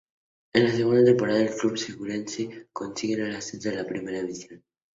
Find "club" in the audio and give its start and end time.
1.53-1.77